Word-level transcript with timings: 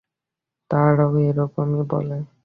তারাও 0.71 1.13
এরকম 1.27 1.67
ই 1.73 1.83
বলে! 1.91 2.17